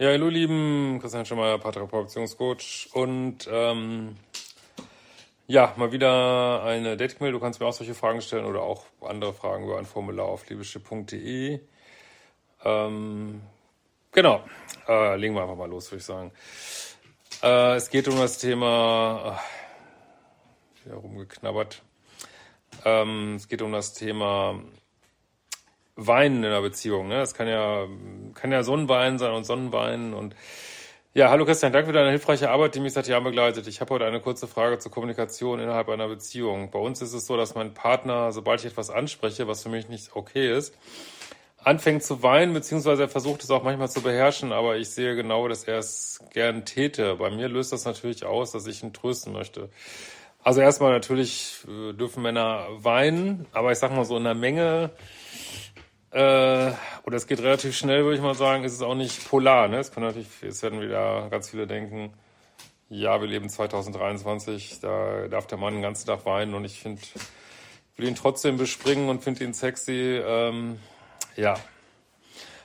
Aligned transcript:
Ja, 0.00 0.10
hallo 0.10 0.28
lieben, 0.28 1.00
Christian 1.00 1.26
Schemmer, 1.26 1.58
Paartherapeutionscoach 1.58 2.90
und 2.92 3.48
ähm, 3.50 4.16
ja, 5.48 5.74
mal 5.76 5.90
wieder 5.90 6.62
eine 6.62 6.96
Dating-Mail. 6.96 7.32
Du 7.32 7.40
kannst 7.40 7.58
mir 7.58 7.66
auch 7.66 7.72
solche 7.72 7.96
Fragen 7.96 8.22
stellen 8.22 8.44
oder 8.44 8.62
auch 8.62 8.84
andere 9.00 9.34
Fragen 9.34 9.64
über 9.64 9.76
ein 9.76 9.86
Formular 9.86 10.26
auf 10.26 10.48
liebeschiff.de. 10.48 11.58
Ähm, 12.64 13.42
genau, 14.12 14.44
äh, 14.86 15.16
legen 15.16 15.34
wir 15.34 15.42
einfach 15.42 15.56
mal 15.56 15.68
los, 15.68 15.90
würde 15.90 15.98
ich 15.98 16.04
sagen. 16.04 16.30
Äh, 17.42 17.74
es 17.74 17.90
geht 17.90 18.06
um 18.06 18.18
das 18.18 18.38
Thema, 18.38 19.40
äh, 20.84 20.86
wieder 20.86 20.98
rumgeknabbert. 20.98 21.82
Ähm, 22.84 23.34
es 23.34 23.48
geht 23.48 23.62
um 23.62 23.72
das 23.72 23.94
Thema 23.94 24.62
Weinen 25.98 26.38
in 26.38 26.44
einer 26.46 26.62
Beziehung. 26.62 27.08
Ne? 27.08 27.16
Das 27.16 27.34
kann 27.34 27.48
ja, 27.48 27.86
kann 28.34 28.52
ja 28.52 28.62
Sonnenwein 28.62 29.18
sein 29.18 29.32
und 29.32 29.44
Sonnenwein 29.44 30.14
und 30.14 30.34
ja, 31.14 31.30
hallo 31.30 31.44
Christian, 31.44 31.72
danke 31.72 31.88
für 31.88 31.92
deine 31.92 32.10
hilfreiche 32.10 32.48
Arbeit, 32.50 32.76
die 32.76 32.80
mich 32.80 32.92
seit 32.92 33.08
Jahren 33.08 33.24
begleitet. 33.24 33.66
Ich 33.66 33.80
habe 33.80 33.94
heute 33.94 34.04
eine 34.04 34.20
kurze 34.20 34.46
Frage 34.46 34.78
zur 34.78 34.92
Kommunikation 34.92 35.58
innerhalb 35.58 35.88
einer 35.88 36.06
Beziehung. 36.06 36.70
Bei 36.70 36.78
uns 36.78 37.02
ist 37.02 37.12
es 37.12 37.26
so, 37.26 37.36
dass 37.36 37.56
mein 37.56 37.74
Partner, 37.74 38.30
sobald 38.30 38.60
ich 38.60 38.66
etwas 38.66 38.88
anspreche, 38.88 39.48
was 39.48 39.64
für 39.64 39.68
mich 39.68 39.88
nicht 39.88 40.14
okay 40.14 40.56
ist, 40.56 40.76
anfängt 41.56 42.04
zu 42.04 42.22
weinen, 42.22 42.52
beziehungsweise 42.52 43.02
er 43.02 43.08
versucht 43.08 43.42
es 43.42 43.50
auch 43.50 43.64
manchmal 43.64 43.90
zu 43.90 44.00
beherrschen, 44.00 44.52
aber 44.52 44.76
ich 44.76 44.90
sehe 44.90 45.16
genau, 45.16 45.48
dass 45.48 45.64
er 45.64 45.78
es 45.78 46.20
gern 46.32 46.64
täte. 46.64 47.16
Bei 47.16 47.30
mir 47.30 47.48
löst 47.48 47.72
das 47.72 47.84
natürlich 47.84 48.24
aus, 48.24 48.52
dass 48.52 48.66
ich 48.68 48.84
ihn 48.84 48.92
trösten 48.92 49.32
möchte. 49.32 49.70
Also 50.44 50.60
erstmal 50.60 50.92
natürlich 50.92 51.56
äh, 51.66 51.94
dürfen 51.94 52.22
Männer 52.22 52.68
weinen, 52.76 53.46
aber 53.52 53.72
ich 53.72 53.78
sag 53.78 53.90
mal 53.90 54.04
so 54.04 54.16
in 54.16 54.24
der 54.24 54.34
Menge, 54.34 54.90
äh, 56.10 56.72
oder 57.04 57.16
es 57.16 57.26
geht 57.26 57.40
relativ 57.40 57.76
schnell, 57.76 58.04
würde 58.04 58.16
ich 58.16 58.22
mal 58.22 58.34
sagen, 58.34 58.64
ist 58.64 58.72
es 58.72 58.82
auch 58.82 58.94
nicht 58.94 59.28
polar. 59.28 59.68
Ne? 59.68 59.78
Es 59.78 59.92
kann 59.92 60.02
natürlich, 60.02 60.28
es 60.42 60.62
werden 60.62 60.80
wieder 60.80 61.28
ganz 61.30 61.50
viele 61.50 61.66
denken, 61.66 62.12
ja, 62.90 63.20
wir 63.20 63.28
leben 63.28 63.50
2023, 63.50 64.80
da 64.80 65.28
darf 65.28 65.46
der 65.46 65.58
Mann 65.58 65.74
den 65.74 65.82
ganzen 65.82 66.06
Tag 66.06 66.24
weinen 66.24 66.54
und 66.54 66.64
ich 66.64 66.80
finde, 66.80 67.02
will 67.96 68.08
ihn 68.08 68.14
trotzdem 68.14 68.56
bespringen 68.56 69.10
und 69.10 69.22
finde 69.22 69.44
ihn 69.44 69.52
sexy. 69.52 70.22
Ähm, 70.24 70.78
ja, 71.36 71.56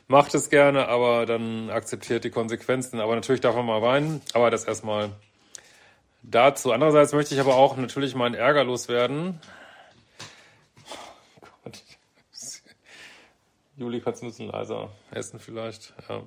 macht 0.08 0.34
es 0.34 0.50
gerne, 0.50 0.88
aber 0.88 1.26
dann 1.26 1.70
akzeptiert 1.70 2.24
die 2.24 2.30
Konsequenzen. 2.30 3.00
Aber 3.00 3.16
natürlich 3.16 3.42
darf 3.42 3.56
man 3.56 3.66
mal 3.66 3.82
weinen, 3.82 4.22
aber 4.34 4.50
das 4.50 4.64
erstmal 4.64 5.10
dazu. 6.22 6.72
Andererseits 6.72 7.14
möchte 7.14 7.34
ich 7.34 7.42
aber 7.42 7.56
auch 7.56 7.76
natürlich 7.78 8.16
meinen 8.16 8.36
Ärger 8.36 8.64
loswerden. 8.64 9.40
Juli, 13.78 14.02
kannst 14.02 14.22
du 14.22 14.26
ein 14.26 14.30
bisschen 14.30 14.50
leiser 14.50 14.90
essen 15.12 15.40
vielleicht? 15.40 15.94
Ja 16.08 16.24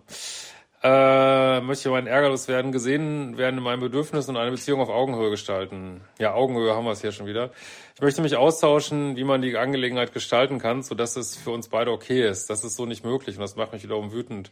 äh, 0.86 1.60
möchte 1.62 1.90
meinen 1.90 2.06
Ärger 2.06 2.28
loswerden, 2.28 2.70
gesehen 2.70 3.36
werden 3.36 3.58
in 3.58 3.64
meinem 3.64 3.80
Bedürfnis 3.80 4.28
und 4.28 4.36
eine 4.36 4.50
Beziehung 4.50 4.80
auf 4.80 4.88
Augenhöhe 4.88 5.30
gestalten. 5.30 6.02
Ja, 6.18 6.34
Augenhöhe 6.34 6.74
haben 6.74 6.84
wir 6.84 6.92
es 6.92 7.00
hier 7.00 7.12
schon 7.12 7.26
wieder. 7.26 7.50
Ich 7.94 8.02
möchte 8.02 8.22
mich 8.22 8.36
austauschen, 8.36 9.16
wie 9.16 9.24
man 9.24 9.42
die 9.42 9.56
Angelegenheit 9.56 10.12
gestalten 10.12 10.58
kann, 10.58 10.82
sodass 10.82 11.16
es 11.16 11.34
für 11.34 11.50
uns 11.50 11.68
beide 11.68 11.90
okay 11.90 12.28
ist. 12.28 12.50
Das 12.50 12.62
ist 12.62 12.76
so 12.76 12.86
nicht 12.86 13.04
möglich 13.04 13.36
und 13.36 13.42
das 13.42 13.56
macht 13.56 13.72
mich 13.72 13.82
wiederum 13.82 14.12
wütend. 14.12 14.50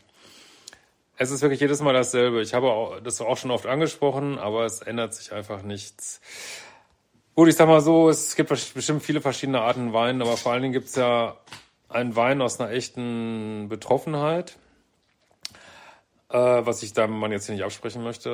Es 1.16 1.30
ist 1.30 1.42
wirklich 1.42 1.60
jedes 1.60 1.80
Mal 1.80 1.92
dasselbe. 1.92 2.42
Ich 2.42 2.54
habe 2.54 3.00
das 3.04 3.20
auch 3.20 3.36
schon 3.36 3.52
oft 3.52 3.66
angesprochen, 3.66 4.38
aber 4.38 4.64
es 4.64 4.80
ändert 4.80 5.14
sich 5.14 5.32
einfach 5.32 5.62
nichts. 5.62 6.20
Gut, 7.36 7.48
ich 7.48 7.54
sag 7.54 7.68
mal 7.68 7.80
so, 7.80 8.08
es 8.08 8.34
gibt 8.34 8.48
bestimmt 8.48 9.02
viele 9.02 9.20
verschiedene 9.20 9.60
Arten 9.60 9.92
Wein, 9.92 10.22
aber 10.22 10.36
vor 10.36 10.52
allen 10.52 10.62
Dingen 10.62 10.72
gibt 10.74 10.88
es 10.88 10.96
ja 10.96 11.36
einen 11.88 12.16
Wein 12.16 12.42
aus 12.42 12.60
einer 12.60 12.70
echten 12.70 13.68
Betroffenheit 13.68 14.56
äh, 16.34 16.66
was 16.66 16.82
ich 16.82 16.92
da 16.92 17.06
man 17.06 17.30
jetzt 17.30 17.46
hier 17.46 17.54
nicht 17.54 17.64
absprechen 17.64 18.02
möchte. 18.02 18.30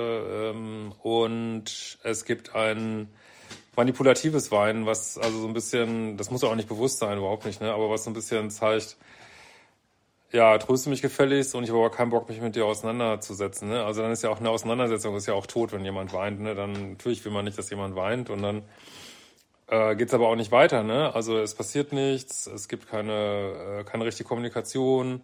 Ähm, 0.54 0.92
und 1.02 1.98
es 2.02 2.24
gibt 2.24 2.54
ein 2.54 3.08
manipulatives 3.76 4.50
Wein, 4.50 4.86
was 4.86 5.18
also 5.18 5.40
so 5.40 5.46
ein 5.46 5.52
bisschen, 5.52 6.16
das 6.16 6.30
muss 6.30 6.42
auch 6.42 6.54
nicht 6.54 6.68
bewusst 6.68 6.98
sein, 6.98 7.18
überhaupt 7.18 7.44
nicht, 7.44 7.60
ne? 7.60 7.72
aber 7.72 7.90
was 7.90 8.04
so 8.04 8.10
ein 8.10 8.14
bisschen 8.14 8.50
zeigt, 8.50 8.96
ja, 10.32 10.56
tröste 10.58 10.90
mich 10.90 11.02
gefälligst 11.02 11.54
und 11.54 11.64
ich 11.64 11.70
habe 11.70 11.80
aber 11.80 11.90
keinen 11.90 12.10
Bock, 12.10 12.28
mich 12.28 12.40
mit 12.40 12.56
dir 12.56 12.64
auseinanderzusetzen. 12.64 13.68
Ne? 13.68 13.84
Also 13.84 14.00
dann 14.02 14.12
ist 14.12 14.22
ja 14.22 14.30
auch 14.30 14.38
eine 14.40 14.50
Auseinandersetzung, 14.50 15.16
ist 15.16 15.26
ja 15.26 15.34
auch 15.34 15.46
tot, 15.46 15.72
wenn 15.72 15.84
jemand 15.84 16.12
weint. 16.12 16.40
Ne? 16.40 16.54
Dann 16.54 16.92
natürlich 16.92 17.24
will 17.24 17.32
man 17.32 17.44
nicht, 17.44 17.58
dass 17.58 17.68
jemand 17.70 17.96
weint 17.96 18.30
und 18.30 18.42
dann 18.42 18.62
äh, 19.70 19.96
geht 19.96 20.08
es 20.08 20.14
aber 20.14 20.28
auch 20.28 20.36
nicht 20.36 20.52
weiter. 20.52 20.82
Ne? 20.82 21.14
Also 21.14 21.38
es 21.38 21.54
passiert 21.54 21.92
nichts, 21.92 22.46
es 22.46 22.68
gibt 22.68 22.88
keine, 22.88 23.80
äh, 23.80 23.84
keine 23.84 24.04
richtige 24.04 24.28
Kommunikation. 24.28 25.22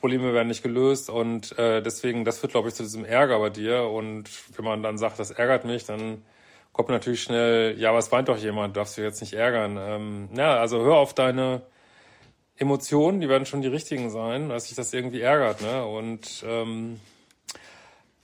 Probleme 0.00 0.32
werden 0.32 0.46
nicht 0.46 0.62
gelöst 0.62 1.10
und 1.10 1.58
äh, 1.58 1.82
deswegen, 1.82 2.24
das 2.24 2.38
führt, 2.38 2.52
glaube 2.52 2.68
ich, 2.68 2.74
zu 2.74 2.84
diesem 2.84 3.04
Ärger 3.04 3.40
bei 3.40 3.50
dir. 3.50 3.82
Und 3.82 4.30
wenn 4.56 4.64
man 4.64 4.82
dann 4.82 4.96
sagt, 4.96 5.18
das 5.18 5.32
ärgert 5.32 5.64
mich, 5.64 5.86
dann 5.86 6.22
kommt 6.72 6.90
natürlich 6.90 7.22
schnell, 7.22 7.76
ja, 7.78 7.92
was 7.92 8.12
weint 8.12 8.28
doch 8.28 8.38
jemand, 8.38 8.76
darfst 8.76 8.96
du 8.96 9.02
jetzt 9.02 9.20
nicht 9.20 9.34
ärgern. 9.34 9.76
Ähm, 9.80 10.28
ja, 10.36 10.56
also 10.58 10.80
hör 10.82 10.94
auf 10.94 11.14
deine 11.14 11.62
Emotionen, 12.56 13.20
die 13.20 13.28
werden 13.28 13.46
schon 13.46 13.62
die 13.62 13.68
richtigen 13.68 14.10
sein, 14.10 14.48
dass 14.48 14.68
sich 14.68 14.76
das 14.76 14.92
irgendwie 14.92 15.20
ärgert, 15.20 15.62
ne? 15.62 15.84
Und 15.84 16.44
ähm, 16.46 17.00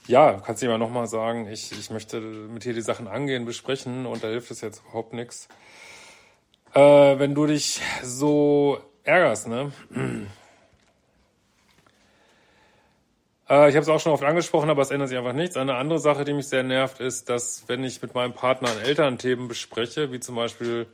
ja, 0.07 0.41
kannst 0.45 0.63
du 0.63 0.67
immer 0.67 0.79
nochmal 0.79 1.07
sagen, 1.07 1.49
ich, 1.49 1.73
ich 1.73 1.91
möchte 1.91 2.21
mit 2.21 2.65
dir 2.65 2.75
die 2.75 2.83
Sachen 2.83 3.09
angehen, 3.09 3.45
besprechen 3.45 4.07
und 4.07 4.23
da 4.23 4.29
hilft 4.29 4.51
es 4.51 4.61
jetzt 4.61 4.83
überhaupt 4.83 5.13
nichts. 5.13 5.49
Äh, 6.75 6.81
wenn 6.81 7.35
du 7.35 7.47
dich 7.47 7.81
so 8.03 8.79
ärgerst, 9.05 9.49
ne? 9.49 9.73
Äh, 13.47 13.69
ich 13.69 13.77
habe 13.77 13.83
es 13.83 13.89
auch 13.91 14.01
schon 14.01 14.13
oft 14.13 14.25
angesprochen, 14.25 14.71
aber 14.71 14.81
es 14.81 14.91
ändert 14.91 15.11
sich 15.11 15.19
einfach 15.19 15.35
nichts. 15.35 15.59
Eine 15.59 15.75
andere 15.75 15.99
Sache, 15.99 16.25
die 16.25 16.33
mich 16.33 16.49
sehr 16.49 16.63
nervt, 16.63 17.01
ist, 17.01 17.29
dass 17.29 17.65
wenn 17.67 17.85
ich 17.85 18.01
mit 18.01 18.15
meinem 18.15 18.33
Partner 18.33 18.71
an 18.71 18.79
Elternthemen 18.79 19.49
bespreche, 19.49 20.13
wie 20.13 20.21
zum 20.21 20.35
Beispiel, 20.35 20.87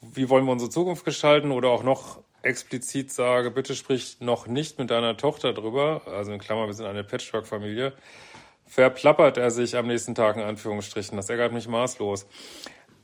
wie 0.00 0.28
wollen 0.28 0.44
wir 0.46 0.50
unsere 0.50 0.68
Zukunft 0.68 1.04
gestalten 1.04 1.52
oder 1.52 1.68
auch 1.68 1.84
noch 1.84 2.18
explizit 2.44 3.12
sage, 3.12 3.50
bitte 3.50 3.74
sprich 3.74 4.18
noch 4.20 4.46
nicht 4.46 4.78
mit 4.78 4.90
deiner 4.90 5.16
Tochter 5.16 5.52
drüber, 5.52 6.02
also 6.06 6.32
in 6.32 6.38
Klammer, 6.38 6.66
wir 6.66 6.74
sind 6.74 6.86
eine 6.86 7.04
Patchwork-Familie, 7.04 7.92
verplappert 8.66 9.36
er 9.36 9.50
sich 9.50 9.76
am 9.76 9.86
nächsten 9.86 10.14
Tag 10.14 10.36
in 10.36 10.42
Anführungsstrichen. 10.42 11.16
Das 11.16 11.28
ärgert 11.30 11.52
mich 11.52 11.68
maßlos. 11.68 12.26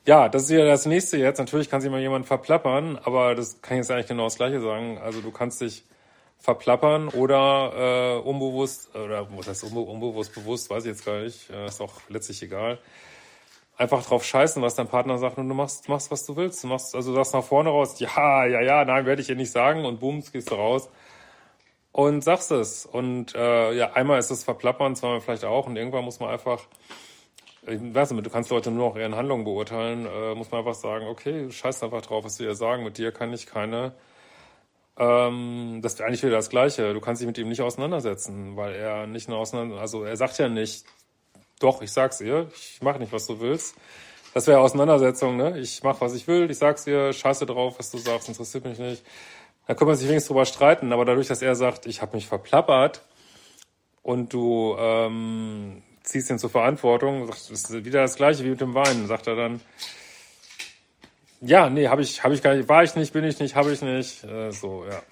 Ja, 0.07 0.29
das 0.29 0.45
ist 0.45 0.51
ja 0.51 0.65
das 0.65 0.87
nächste 0.87 1.19
jetzt. 1.19 1.39
Natürlich 1.39 1.69
kann 1.69 1.81
sich 1.81 1.91
mal 1.91 2.01
jemand 2.01 2.27
verplappern, 2.27 2.99
aber 3.05 3.35
das 3.35 3.61
kann 3.61 3.77
ich 3.77 3.83
jetzt 3.83 3.91
eigentlich 3.91 4.07
genau 4.07 4.25
das 4.25 4.37
Gleiche 4.37 4.61
sagen. 4.61 4.99
Also 4.99 5.21
du 5.21 5.31
kannst 5.31 5.61
dich 5.61 5.85
verplappern 6.39 7.09
oder 7.09 8.17
äh, 8.25 8.29
unbewusst, 8.29 8.95
oder 8.97 9.29
was 9.37 9.47
heißt 9.47 9.65
unbe 9.65 9.81
unbewusst, 9.81 10.35
bewusst, 10.35 10.71
weiß 10.71 10.85
ich 10.85 10.91
jetzt 10.91 11.05
gar 11.05 11.21
nicht, 11.21 11.51
äh, 11.51 11.67
ist 11.67 11.83
auch 11.83 12.01
letztlich 12.09 12.43
egal. 12.43 12.79
Einfach 13.81 14.05
drauf 14.05 14.25
scheißen, 14.25 14.63
was 14.63 14.75
dein 14.75 14.89
Partner 14.89 15.17
sagt 15.17 15.39
und 15.39 15.49
du 15.49 15.55
machst, 15.55 15.89
machst, 15.89 16.11
was 16.11 16.27
du 16.27 16.37
willst. 16.37 16.63
Du 16.63 16.69
machst, 16.69 16.95
also 16.95 17.13
du 17.13 17.17
sagst 17.17 17.33
nach 17.33 17.45
vorne 17.45 17.71
raus, 17.71 17.99
ja, 17.99 18.45
ja, 18.45 18.61
ja, 18.61 18.85
nein, 18.85 19.07
werde 19.07 19.23
ich 19.23 19.29
dir 19.29 19.37
nicht 19.37 19.51
sagen 19.51 19.87
und 19.87 20.01
booms, 20.01 20.33
gehst 20.33 20.51
du 20.51 20.55
raus 20.55 20.91
und 21.93 22.23
sagst 22.23 22.51
es. 22.53 22.85
Und 22.85 23.35
äh, 23.35 23.73
ja, 23.73 23.93
einmal 23.95 24.19
ist 24.19 24.31
es 24.31 24.45
verplappern, 24.45 24.97
zweimal 24.97 25.23
vielleicht 25.23 25.45
auch 25.45 25.67
und 25.67 25.77
irgendwann 25.77 26.05
muss 26.05 26.21
man 26.21 26.29
einfach, 26.29 26.67
ich 27.67 27.81
weiß 27.95 28.11
nicht, 28.11 28.27
du 28.27 28.31
kannst 28.31 28.51
Leute 28.51 28.71
nur 28.71 28.91
noch 28.91 28.97
ihren 28.97 29.17
Handlungen 29.17 29.45
beurteilen, 29.45 30.07
äh, 30.07 30.35
muss 30.35 30.51
man 30.51 30.61
einfach 30.61 30.75
sagen, 30.75 31.07
okay, 31.07 31.51
scheiß 31.51 31.83
einfach 31.83 32.03
drauf, 32.03 32.25
was 32.25 32.37
sie 32.37 32.45
dir 32.45 32.55
sagen, 32.55 32.85
mit 32.85 32.99
dir 32.99 33.13
kann 33.13 33.33
ich 33.33 33.47
keine 33.47 33.95
ähm, 35.01 35.81
das 35.83 35.99
wäre 35.99 36.09
eigentlich 36.09 36.23
wieder 36.23 36.37
das 36.37 36.51
Gleiche. 36.51 36.93
Du 36.93 37.01
kannst 37.01 37.23
dich 37.23 37.27
mit 37.27 37.39
ihm 37.39 37.49
nicht 37.49 37.63
auseinandersetzen, 37.63 38.57
weil 38.57 38.75
er 38.75 39.07
nicht 39.07 39.29
eine 39.29 39.39
Auseinander, 39.39 39.81
also 39.81 40.05
er 40.05 40.17
sagt 40.17 40.39
ja 40.39 40.49
nicht, 40.51 40.85
doch, 41.61 41.83
ich 41.83 41.93
sag's 41.93 42.21
ihr, 42.21 42.51
ich 42.55 42.83
mache 42.83 42.99
nicht, 42.99 43.13
was 43.13 43.27
du 43.27 43.39
willst. 43.39 43.77
Das 44.35 44.47
wäre 44.47 44.61
Auseinandersetzung, 44.61 45.37
ne? 45.37 45.59
Ich 45.59 45.83
mache, 45.83 46.01
was 46.01 46.15
ich 46.15 46.27
will, 46.27 46.51
ich 46.51 46.59
sag's 46.59 46.87
ihr, 46.87 47.13
scheiße 47.13 47.47
drauf, 47.47 47.79
was 47.79 47.91
du 47.91 47.99
sagst, 47.99 48.29
interessiert 48.29 48.65
mich 48.65 48.79
nicht. 48.79 49.05
Da 49.67 49.75
kann 49.75 49.87
man 49.87 49.97
sich 49.97 50.09
wenigstens 50.09 50.29
drüber 50.29 50.47
streiten, 50.47 50.93
aber 50.93 51.05
dadurch, 51.05 51.29
dass 51.29 51.43
er 51.43 51.55
sagt, 51.55 51.87
ich 51.87 52.03
habe 52.03 52.17
mich 52.17 52.27
verplappert 52.27 53.03
und 54.03 54.33
du 54.33 54.75
ähm, 54.79 55.83
ziehst 56.03 56.31
ihn 56.31 56.39
zur 56.39 56.51
Verantwortung, 56.51 57.27
das 57.27 57.51
ist 57.51 57.73
wieder 57.85 58.03
das 58.03 58.17
Gleiche 58.17 58.45
wie 58.45 58.51
mit 58.51 58.61
dem 58.61 58.75
Weinen, 58.75 59.07
sagt 59.07 59.27
er 59.27 59.37
dann, 59.37 59.61
ja, 61.41 61.71
nee, 61.71 61.89
habe 61.89 62.03
ich, 62.03 62.23
habe 62.23 62.35
ich 62.35 62.43
gar 62.43 62.55
nicht, 62.55 62.69
war 62.69 62.83
ich 62.83 62.95
nicht, 62.97 63.13
bin 63.13 63.25
ich 63.25 63.39
nicht, 63.41 63.55
habe 63.55 63.73
ich 63.73 63.81
nicht. 63.81 64.25
Äh, 64.25 64.53
so, 64.53 64.85
ja. 64.85 65.03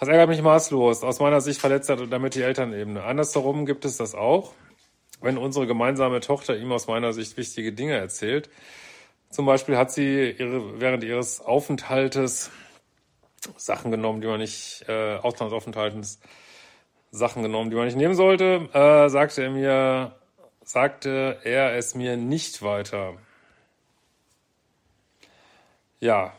Das 0.00 0.08
ärgert 0.08 0.28
mich 0.28 0.42
maßlos. 0.42 1.04
Aus 1.04 1.20
meiner 1.20 1.40
Sicht 1.40 1.60
verletzt 1.60 1.88
er 1.88 1.96
damit 2.06 2.34
die 2.34 2.42
Elternebene. 2.42 3.04
Andersherum 3.04 3.64
gibt 3.64 3.84
es 3.84 3.96
das 3.96 4.16
auch, 4.16 4.52
wenn 5.22 5.38
unsere 5.38 5.66
gemeinsame 5.66 6.20
Tochter 6.20 6.56
ihm 6.56 6.72
aus 6.72 6.86
meiner 6.86 7.12
Sicht 7.12 7.36
wichtige 7.36 7.72
Dinge 7.72 7.96
erzählt. 7.96 8.50
Zum 9.30 9.46
Beispiel 9.46 9.76
hat 9.76 9.90
sie 9.90 10.30
ihre, 10.30 10.80
während 10.80 11.04
ihres 11.04 11.40
Aufenthaltes 11.40 12.50
Sachen 13.56 13.90
genommen, 13.90 14.20
die 14.20 14.26
man 14.26 14.40
nicht, 14.40 14.84
äh, 14.88 15.16
Auslandsaufenthaltens 15.16 16.20
Sachen 17.10 17.42
genommen, 17.42 17.70
die 17.70 17.76
man 17.76 17.86
nicht 17.86 17.96
nehmen 17.96 18.14
sollte, 18.14 18.68
äh, 18.72 19.08
sagte 19.08 19.42
er 19.42 19.50
mir, 19.50 20.16
sagte 20.62 21.38
er 21.44 21.76
es 21.76 21.94
mir 21.94 22.16
nicht 22.16 22.62
weiter. 22.62 23.14
Ja, 26.00 26.34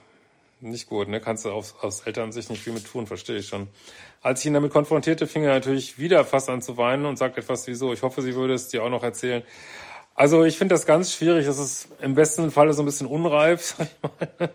nicht 0.64 0.88
gut, 0.88 1.08
ne? 1.08 1.20
Kannst 1.20 1.46
du 1.46 1.52
aus, 1.52 1.76
aus 1.82 2.02
Elternsicht 2.02 2.50
nicht 2.50 2.64
viel 2.64 2.74
mit 2.74 2.86
tun, 2.86 3.08
verstehe 3.08 3.38
ich 3.38 3.48
schon. 3.48 3.68
Als 4.22 4.40
ich 4.40 4.48
ihn 4.48 4.54
damit 4.54 4.72
konfrontierte, 4.72 5.28
fing 5.28 5.44
er 5.44 5.54
natürlich 5.54 6.00
wieder 6.00 6.26
fast 6.26 6.50
an 6.50 6.62
zu 6.62 6.78
weinen 6.78 7.06
und 7.06 7.18
sagte 7.18 7.42
etwas 7.42 7.68
wie 7.68 7.74
so, 7.74 7.94
ich 7.94 8.02
hoffe, 8.02 8.22
sie 8.22 8.36
würde 8.36 8.54
es 8.54 8.70
dir 8.70 8.84
auch 8.84 8.90
noch 8.90 9.04
erzählen. 9.04 9.44
Also 10.16 10.44
ich 10.44 10.58
finde 10.58 10.76
das 10.76 10.86
ganz 10.86 11.14
schwierig. 11.14 11.46
Das 11.46 11.60
ist 11.60 11.88
im 12.02 12.16
besten 12.16 12.52
Falle 12.52 12.74
so 12.74 12.82
ein 12.84 12.86
bisschen 12.86 13.08
unreif, 13.08 13.62
sag 13.78 13.88
ich 13.88 14.40
mal. 14.40 14.50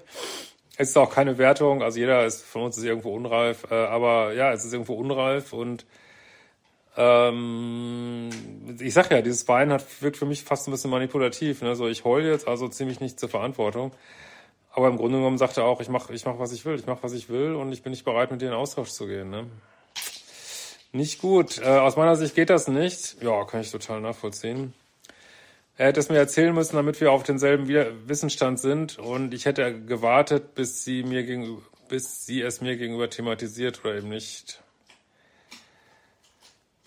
Es 0.77 0.91
ist 0.91 0.97
auch 0.97 1.13
keine 1.13 1.39
Wertung, 1.39 1.83
also 1.83 1.99
jeder 1.99 2.25
ist 2.25 2.45
von 2.45 2.63
uns 2.63 2.79
ist 2.79 2.85
irgendwo 2.85 3.13
unreif, 3.13 3.67
äh, 3.69 3.75
aber 3.75 4.33
ja, 4.35 4.53
es 4.53 4.65
ist 4.65 4.73
irgendwo 4.73 4.95
unreif 4.95 5.53
und 5.53 5.85
ähm, 6.97 8.31
ich 8.81 8.93
sag 8.93 9.11
ja, 9.11 9.23
dieses 9.23 9.47
Weinen 9.47 9.73
hat, 9.73 9.85
wirkt 10.03 10.17
für 10.17 10.27
mich 10.27 10.43
fast 10.43 10.67
ein 10.67 10.73
bisschen 10.73 10.91
manipulativ. 10.91 11.63
Ne? 11.63 11.77
So, 11.77 11.87
ich 11.87 12.05
heule 12.05 12.31
jetzt, 12.31 12.49
also 12.49 12.67
ziemlich 12.69 12.99
nicht 12.99 13.21
zur 13.21 13.29
Verantwortung. 13.29 13.93
Aber 14.71 14.89
im 14.89 14.97
Grunde 14.97 15.19
genommen 15.19 15.39
sagt 15.39 15.57
er 15.57 15.65
auch, 15.65 15.81
ich 15.81 15.89
mache, 15.89 16.13
ich 16.13 16.25
mach, 16.25 16.39
was 16.39 16.53
ich 16.53 16.65
will, 16.65 16.77
ich 16.77 16.87
mache, 16.87 17.03
was 17.03 17.13
ich 17.13 17.29
will 17.29 17.55
und 17.55 17.73
ich 17.73 17.83
bin 17.83 17.91
nicht 17.91 18.05
bereit, 18.05 18.31
mit 18.31 18.41
dir 18.41 18.49
in 18.49 18.55
Austausch 18.55 18.91
zu 18.91 19.07
gehen. 19.07 19.31
Ne? 19.31 19.47
Nicht 20.93 21.21
gut. 21.21 21.59
Äh, 21.59 21.79
aus 21.79 21.97
meiner 21.97 22.17
Sicht 22.17 22.35
geht 22.35 22.51
das 22.51 22.69
nicht. 22.69 23.23
Ja, 23.23 23.45
kann 23.45 23.61
ich 23.61 23.71
total 23.71 24.01
nachvollziehen. 24.01 24.75
Er 25.77 25.87
hätte 25.87 26.01
es 26.01 26.09
mir 26.09 26.19
erzählen 26.19 26.55
müssen, 26.55 26.75
damit 26.75 27.01
wir 27.01 27.13
auf 27.13 27.23
denselben 27.23 27.69
Wissensstand 28.09 28.59
sind 28.59 28.99
und 28.99 29.33
ich 29.33 29.47
hätte 29.47 29.81
gewartet, 29.81 30.57
bis 30.57 30.85
sie 30.85 31.05
mir 31.05 31.23
gegenüber, 31.23 31.63
bis 31.89 32.27
sie 32.27 32.43
es 32.43 32.61
mir 32.61 32.77
gegenüber 32.77 33.09
thematisiert 33.09 33.85
oder 33.85 33.95
eben 33.97 34.09
nicht. 34.09 34.61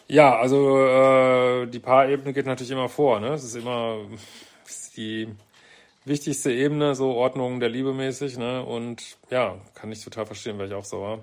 Ja, 0.10 0.38
also 0.38 0.77
äh, 0.77 1.68
die 1.68 1.80
Paarebene 1.80 2.34
geht 2.34 2.45
natürlich 2.45 2.72
immer 2.72 2.89
vor. 2.89 3.22
Ne? 3.22 3.30
Es 3.30 3.45
ist 3.45 3.56
immer 3.56 4.00
die 4.98 5.30
wichtigste 6.06 6.51
Ebene, 6.51 6.95
so 6.95 7.12
Ordnung 7.13 7.59
der 7.59 7.69
Liebe 7.69 7.94
mäßig. 7.94 8.38
Ne? 8.38 8.63
Und 8.63 9.18
ja, 9.30 9.57
kann 9.75 9.92
ich 9.92 10.03
total 10.03 10.25
verstehen, 10.25 10.57
weil 10.57 10.68
ich 10.68 10.74
auch 10.74 10.86
so 10.86 11.01
war. 11.01 11.19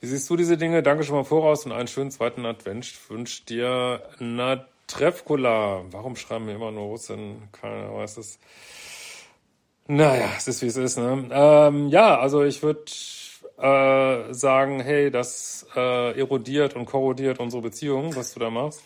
Wie 0.00 0.06
siehst 0.06 0.30
du 0.30 0.36
diese 0.36 0.56
Dinge? 0.56 0.82
Danke 0.82 1.04
schon 1.04 1.16
mal 1.16 1.24
voraus 1.24 1.66
und 1.66 1.72
einen 1.72 1.88
schönen 1.88 2.10
zweiten 2.10 2.46
Advent 2.46 2.90
wünscht 3.10 3.50
dir 3.50 4.02
Natrevkula. 4.18 5.84
Warum 5.90 6.16
schreiben 6.16 6.46
wir 6.46 6.54
immer 6.54 6.70
nur 6.70 6.86
Russen? 6.86 7.48
Keiner 7.52 7.94
weiß 7.94 8.16
es. 8.16 8.38
Naja, 9.86 10.30
es 10.38 10.48
ist 10.48 10.62
wie 10.62 10.68
es 10.68 10.76
ist. 10.76 10.96
Ne? 10.96 11.28
Ähm, 11.30 11.88
ja, 11.88 12.18
also 12.18 12.44
ich 12.44 12.62
würde 12.62 12.84
äh, 13.58 14.32
sagen, 14.32 14.80
hey, 14.80 15.10
das 15.10 15.66
äh, 15.76 16.18
erodiert 16.18 16.76
und 16.76 16.86
korrodiert 16.86 17.38
unsere 17.38 17.60
Beziehung, 17.60 18.16
was 18.16 18.32
du 18.32 18.40
da 18.40 18.48
machst. 18.48 18.82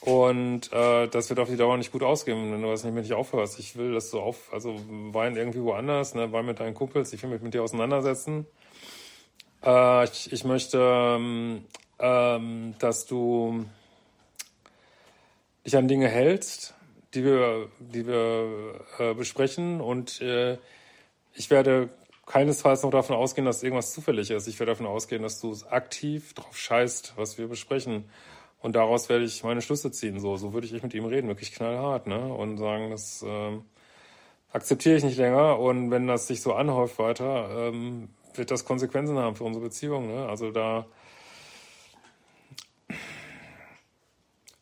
Und 0.00 0.72
äh, 0.72 1.08
das 1.08 1.28
wird 1.28 1.40
auf 1.40 1.48
die 1.48 1.56
Dauer 1.56 1.76
nicht 1.76 1.90
gut 1.90 2.02
ausgehen, 2.02 2.52
wenn 2.52 2.62
du 2.62 2.68
das 2.68 2.84
nicht 2.84 2.94
mit 2.94 3.04
dich 3.04 3.14
aufhörst. 3.14 3.58
Ich 3.58 3.76
will, 3.76 3.94
dass 3.94 4.10
du 4.10 4.20
auf, 4.20 4.52
also 4.52 4.80
wein 4.86 5.36
irgendwie 5.36 5.62
woanders, 5.62 6.14
ne, 6.14 6.30
wein 6.32 6.46
mit 6.46 6.60
deinen 6.60 6.74
Kumpels, 6.74 7.12
ich 7.12 7.22
will 7.22 7.30
mich 7.30 7.42
mit 7.42 7.54
dir 7.54 7.62
auseinandersetzen. 7.62 8.46
Äh, 9.64 10.04
ich, 10.04 10.32
ich 10.32 10.44
möchte, 10.44 10.78
ähm, 10.80 11.64
ähm, 11.98 12.74
dass 12.78 13.06
du 13.06 13.64
dich 15.66 15.76
an 15.76 15.88
Dinge 15.88 16.08
hältst, 16.08 16.74
die 17.14 17.24
wir, 17.24 17.68
die 17.80 18.06
wir 18.06 18.80
äh, 18.98 19.14
besprechen 19.14 19.80
und 19.80 20.20
äh, 20.20 20.58
ich 21.34 21.50
werde 21.50 21.88
keinesfalls 22.26 22.82
noch 22.82 22.90
davon 22.90 23.16
ausgehen, 23.16 23.46
dass 23.46 23.62
irgendwas 23.62 23.92
zufällig 23.92 24.30
ist. 24.30 24.46
Ich 24.46 24.60
werde 24.60 24.72
davon 24.72 24.86
ausgehen, 24.86 25.22
dass 25.22 25.40
du 25.40 25.56
aktiv 25.70 26.34
drauf 26.34 26.56
scheißt, 26.56 27.14
was 27.16 27.38
wir 27.38 27.48
besprechen. 27.48 28.04
Und 28.60 28.74
daraus 28.74 29.08
werde 29.08 29.24
ich 29.24 29.44
meine 29.44 29.62
Schlüsse 29.62 29.90
ziehen. 29.92 30.18
So, 30.20 30.36
so 30.36 30.52
würde 30.52 30.66
ich 30.66 30.82
mit 30.82 30.94
ihm 30.94 31.04
reden, 31.04 31.28
wirklich 31.28 31.52
knallhart, 31.52 32.06
ne? 32.06 32.32
Und 32.32 32.58
sagen, 32.58 32.90
das 32.90 33.24
ähm, 33.26 33.64
akzeptiere 34.52 34.96
ich 34.96 35.04
nicht 35.04 35.18
länger. 35.18 35.58
Und 35.58 35.90
wenn 35.90 36.06
das 36.06 36.26
sich 36.26 36.42
so 36.42 36.54
anhäuft 36.54 36.98
weiter, 36.98 37.68
ähm, 37.68 38.08
wird 38.34 38.50
das 38.50 38.64
Konsequenzen 38.64 39.18
haben 39.18 39.36
für 39.36 39.44
unsere 39.44 39.64
Beziehung. 39.64 40.08
Ne? 40.08 40.28
Also 40.28 40.50
da 40.50 40.86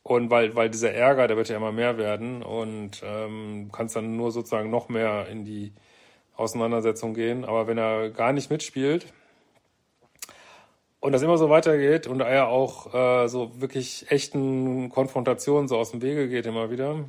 und 0.03 0.31
weil 0.31 0.55
weil 0.55 0.71
dieser 0.71 0.93
Ärger, 0.93 1.27
der 1.27 1.37
wird 1.37 1.49
ja 1.49 1.57
immer 1.57 1.73
mehr 1.73 1.99
werden 1.99 2.43
und 2.43 3.03
ähm, 3.05 3.71
kannst 3.73 3.97
dann 3.97 4.17
nur 4.17 4.31
sozusagen 4.33 4.71
noch 4.71 4.89
mehr 4.89 5.29
in 5.29 5.45
die 5.45 5.73
Auseinandersetzung 6.37 7.15
gehen. 7.15 7.45
Aber 7.45 7.67
wenn 7.67 7.79
er 7.79 8.11
gar 8.11 8.33
nicht 8.33 8.51
mitspielt 8.51 9.13
und 11.07 11.13
das 11.13 11.23
immer 11.23 11.39
so 11.39 11.49
weitergeht 11.49 12.09
und 12.09 12.21
er 12.21 12.49
auch 12.49 12.93
äh, 12.93 13.29
so 13.29 13.61
wirklich 13.61 14.11
echten 14.11 14.89
Konfrontationen 14.91 15.69
so 15.69 15.79
aus 15.79 15.93
dem 15.93 16.03
Wege 16.03 16.29
geht 16.29 16.47
immer 16.47 16.69
wieder, 16.69 17.05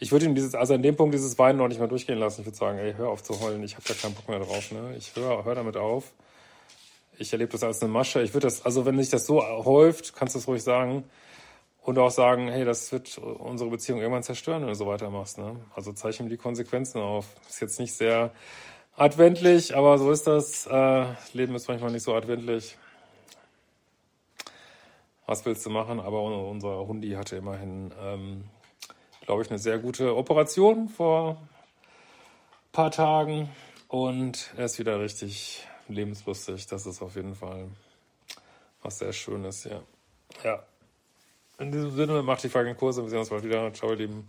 ich 0.00 0.10
würde 0.10 0.26
ihm 0.26 0.34
dieses, 0.34 0.56
also 0.56 0.74
an 0.74 0.82
dem 0.82 0.96
Punkt 0.96 1.14
dieses 1.14 1.38
Weinen 1.38 1.58
noch 1.58 1.68
nicht 1.68 1.78
mal 1.78 1.86
durchgehen 1.86 2.18
lassen. 2.18 2.40
Ich 2.40 2.46
würde 2.48 2.56
sagen, 2.56 2.78
ey, 2.78 2.94
hör 2.94 3.10
auf 3.10 3.22
zu 3.22 3.40
heulen, 3.40 3.62
ich 3.62 3.76
habe 3.76 3.84
da 3.86 3.94
keinen 3.94 4.14
Bock 4.14 4.28
mehr 4.28 4.40
drauf, 4.40 4.72
ne? 4.72 4.96
Ich 4.98 5.14
höre 5.14 5.44
hör 5.44 5.54
damit 5.54 5.76
auf. 5.76 6.12
Ich 7.18 7.32
erlebe 7.32 7.52
das 7.52 7.62
als 7.62 7.82
eine 7.82 7.92
Masche. 7.92 8.20
Ich 8.22 8.34
würde 8.34 8.48
das, 8.48 8.64
also 8.64 8.84
wenn 8.84 8.98
sich 8.98 9.10
das 9.10 9.24
so 9.24 9.40
häuft, 9.40 10.16
kannst 10.16 10.34
du 10.34 10.40
es 10.40 10.48
ruhig 10.48 10.64
sagen 10.64 11.04
und 11.82 11.98
auch 11.98 12.10
sagen, 12.10 12.48
hey, 12.48 12.64
das 12.64 12.90
wird 12.90 13.16
unsere 13.18 13.70
Beziehung 13.70 14.00
irgendwann 14.00 14.24
zerstören, 14.24 14.62
wenn 14.62 14.68
du 14.70 14.74
so 14.74 14.88
weitermachst. 14.88 15.38
Ne? 15.38 15.54
Also 15.72 15.92
zeige 15.92 16.24
ihm 16.24 16.28
die 16.28 16.36
Konsequenzen 16.36 17.00
auf. 17.00 17.26
Ist 17.48 17.60
jetzt 17.60 17.78
nicht 17.78 17.94
sehr 17.94 18.32
adventlich, 18.98 19.76
aber 19.76 19.98
so 19.98 20.10
ist 20.10 20.26
das. 20.26 20.66
Äh, 20.66 21.06
Leben 21.32 21.54
ist 21.54 21.68
manchmal 21.68 21.90
nicht 21.92 22.02
so 22.02 22.14
adventlich. 22.14 22.76
Was 25.26 25.44
willst 25.44 25.64
du 25.66 25.70
machen? 25.70 26.00
Aber 26.00 26.22
unser 26.22 26.86
Hundi 26.86 27.10
hatte 27.10 27.36
immerhin, 27.36 27.92
ähm, 28.00 28.44
glaube 29.26 29.42
ich, 29.42 29.50
eine 29.50 29.58
sehr 29.58 29.78
gute 29.78 30.16
Operation 30.16 30.88
vor 30.88 31.32
ein 31.32 32.72
paar 32.72 32.90
Tagen 32.90 33.50
und 33.88 34.52
er 34.56 34.64
ist 34.66 34.78
wieder 34.78 35.00
richtig 35.00 35.66
lebenslustig. 35.88 36.66
Das 36.66 36.86
ist 36.86 37.02
auf 37.02 37.16
jeden 37.16 37.34
Fall 37.34 37.68
was 38.82 38.98
sehr 38.98 39.12
Schönes, 39.12 39.64
ja. 39.64 39.82
Ja. 40.44 40.62
In 41.58 41.72
diesem 41.72 41.90
Sinne, 41.90 42.22
macht 42.22 42.44
die 42.44 42.48
fucking 42.48 42.76
Kurse. 42.76 43.02
Wir 43.02 43.10
sehen 43.10 43.18
uns 43.18 43.30
bald 43.30 43.44
wieder. 43.44 43.72
Ciao, 43.74 43.90
ihr 43.90 43.96
Lieben. 43.96 44.28